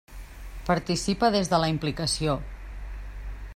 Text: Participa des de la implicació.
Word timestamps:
Participa 0.69 1.29
des 1.37 1.53
de 1.53 1.59
la 1.65 1.69
implicació. 1.75 2.39